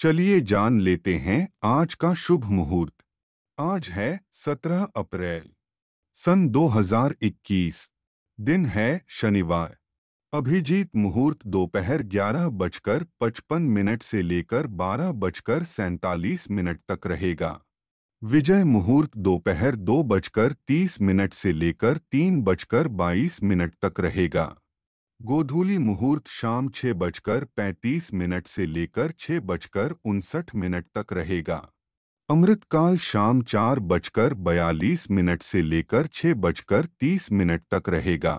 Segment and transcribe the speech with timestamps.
[0.00, 2.92] चलिए जान लेते हैं आज का शुभ मुहूर्त।
[3.58, 5.48] आज है 17 अप्रैल,
[6.16, 7.80] सन 2021
[8.38, 9.76] दिन है शनिवार।
[10.32, 17.50] अभिजीत मुहूर्त दोपहर ग्यारह बजकर पचपन मिनट से लेकर बारह बजकर सैंतालीस मिनट तक रहेगा।
[18.22, 24.46] विजय मुहूर्त दोपहर दो बजकर तीस मिनट से लेकर तीन बजकर बाईस मिनट तक रहेगा।
[25.20, 31.56] गोधूली मुहूर्त शाम छह बजकर पैंतीस मिनट से लेकर छह बजकर उनसठ मिनट तक रहेगा।
[32.28, 38.34] अमृतकाल शाम चार बजकर बयालीस मिनट से लेकर छह बजकर तीस मिनट तक रहेगा।